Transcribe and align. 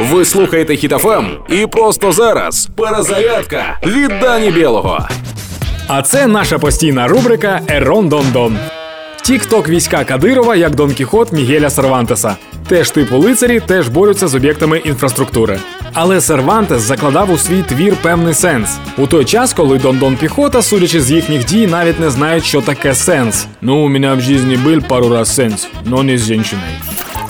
Ви 0.00 0.24
слухаєте 0.24 0.76
Хіт 0.76 1.09
FM 1.09 1.26
і 1.48 1.66
просто 1.66 2.12
зараз 2.12 2.68
перезарядка 2.76 3.78
від 3.86 4.12
Дані 4.20 4.50
Бєлого. 4.50 5.08
А 5.88 6.02
це 6.02 6.26
наша 6.26 6.58
постійна 6.58 7.08
рубрика 7.08 7.60
Ерон 7.68 8.08
Дон 8.08 8.24
Дон. 8.32 8.58
Тік-ток 9.22 9.68
війська 9.68 10.04
Кадирова 10.04 10.56
як 10.56 10.74
Дон 10.74 10.92
Кіхот 10.94 11.32
Мігеля 11.32 11.70
Сервантеса. 11.70 12.36
Теж 12.68 12.90
типу 12.90 13.18
лицарі 13.18 13.60
теж 13.60 13.88
борються 13.88 14.28
з 14.28 14.34
об'єктами 14.34 14.78
інфраструктури. 14.78 15.58
Але 15.92 16.20
Сервантес 16.20 16.82
закладав 16.82 17.32
у 17.32 17.38
свій 17.38 17.62
твір 17.62 17.96
певний 18.02 18.34
сенс 18.34 18.78
у 18.98 19.06
той 19.06 19.24
час, 19.24 19.52
коли 19.52 19.78
Дон 19.78 19.98
Дон 19.98 20.16
Піхота, 20.16 20.62
судячи 20.62 21.00
з 21.00 21.10
їхніх 21.10 21.44
дій, 21.44 21.66
навіть 21.66 22.00
не 22.00 22.10
знають, 22.10 22.44
що 22.44 22.60
таке 22.60 22.94
сенс. 22.94 23.46
Ну, 23.60 23.76
у 23.76 23.88
мене 23.88 24.14
в 24.14 24.20
житті 24.20 24.56
був 24.56 24.88
пару 24.88 25.08
раз 25.08 25.34
сенс, 25.34 25.68
но 25.84 26.02
не 26.02 26.18
з 26.18 26.26
жінчиною. 26.26 26.68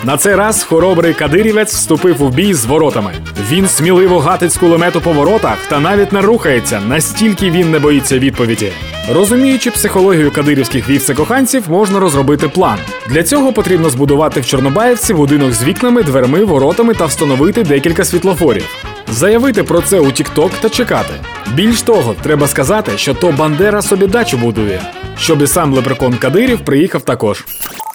На 0.05 0.17
цей 0.17 0.35
раз 0.35 0.63
хоробрий 0.63 1.15
кадирівець 1.15 1.75
вступив 1.75 2.23
у 2.23 2.29
бій 2.29 2.55
з 2.55 2.65
воротами. 2.65 3.13
Він 3.51 3.69
сміливо 3.69 4.21
гатить 4.21 4.53
з 4.53 4.57
кулемету 4.57 5.01
по 5.01 5.13
воротах 5.13 5.59
та 5.69 5.81
навіть 5.81 6.13
не 6.13 6.21
рухається, 6.21 6.81
настільки 6.89 7.51
він 7.51 7.71
не 7.71 7.79
боїться 7.79 8.19
відповіді. 8.19 8.73
Розуміючи 9.15 9.71
психологію 9.71 10.31
кадирівських 10.31 10.89
вівцекоханців, 10.89 11.65
можна 11.71 12.01
розробити 12.01 12.49
план. 12.49 12.79
Для 13.09 13.23
цього 13.23 13.53
потрібно 13.53 13.91
збудувати 13.91 14.41
в 14.41 14.47
Чорнобаївці 14.47 15.15
будинок 15.15 15.53
з 15.53 15.65
вікнами, 15.65 16.03
дверми, 16.03 16.45
воротами 16.45 16.95
та 16.95 17.05
встановити 17.05 17.63
декілька 17.63 18.05
світлофорів. 18.05 18.65
Заявити 19.09 19.63
про 19.63 19.81
це 19.81 20.01
у 20.01 20.07
TikTok 20.07 20.51
та 20.61 20.69
чекати. 20.69 21.15
Більш 21.55 21.83
того, 21.83 22.15
треба 22.23 22.47
сказати, 22.47 22.93
що 22.97 23.15
то 23.15 23.33
Бандера 23.33 23.83
собі 23.83 24.07
дачу 24.07 24.37
будує, 24.37 24.83
щоб 25.19 25.43
і 25.43 25.47
сам 25.47 25.75
лепрекон 25.75 26.15
Кадирів 26.15 26.61
приїхав 26.61 27.03
також. 27.03 27.45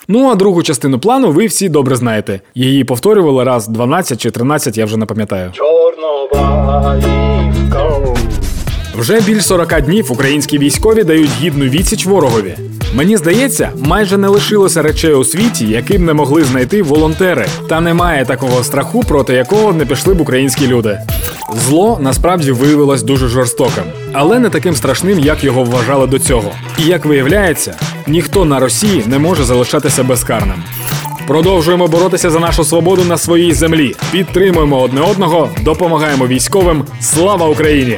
Ну 0.07 0.29
а 0.29 0.35
другу 0.35 0.63
частину 0.63 0.99
плану 0.99 1.31
ви 1.31 1.45
всі 1.45 1.69
добре 1.69 1.95
знаєте. 1.95 2.41
Її 2.55 2.83
повторювали 2.83 3.43
раз 3.43 3.67
12 3.67 4.21
чи 4.21 4.31
13, 4.31 4.77
я 4.77 4.85
вже 4.85 4.97
не 4.97 5.05
пам'ятаю. 5.05 5.51
Вже 8.97 9.21
більш 9.21 9.45
40 9.45 9.81
днів 9.81 10.11
українські 10.11 10.57
військові 10.57 11.03
дають 11.03 11.31
гідну 11.41 11.65
відсіч 11.65 12.05
ворогові. 12.05 12.55
Мені 12.93 13.17
здається, 13.17 13.69
майже 13.85 14.17
не 14.17 14.27
лишилося 14.27 14.81
речей 14.81 15.13
у 15.13 15.23
світі, 15.23 15.67
які 15.67 15.97
б 15.97 16.01
не 16.01 16.13
могли 16.13 16.43
знайти 16.43 16.83
волонтери. 16.83 17.45
Та 17.69 17.81
немає 17.81 18.25
такого 18.25 18.63
страху, 18.63 19.03
проти 19.03 19.33
якого 19.33 19.73
не 19.73 19.85
пішли 19.85 20.13
б 20.13 20.21
українські 20.21 20.67
люди. 20.67 20.99
Зло 21.67 21.97
насправді 22.01 22.51
виявилось 22.51 23.03
дуже 23.03 23.27
жорстоким, 23.27 23.83
але 24.13 24.39
не 24.39 24.49
таким 24.49 24.75
страшним, 24.75 25.19
як 25.19 25.43
його 25.43 25.63
вважали 25.63 26.07
до 26.07 26.19
цього. 26.19 26.51
І 26.79 26.87
як 26.87 27.05
виявляється, 27.05 27.75
ніхто 28.07 28.45
на 28.45 28.59
Росії 28.59 29.03
не 29.05 29.19
може 29.19 29.43
залишатися 29.43 30.03
безкарним. 30.03 30.63
Продовжуємо 31.27 31.87
боротися 31.87 32.29
за 32.29 32.39
нашу 32.39 32.63
свободу 32.63 33.03
на 33.03 33.17
своїй 33.17 33.53
землі. 33.53 33.95
Підтримуємо 34.11 34.81
одне 34.81 35.01
одного, 35.01 35.49
допомагаємо 35.61 36.27
військовим. 36.27 36.83
Слава 37.01 37.47
Україні! 37.47 37.97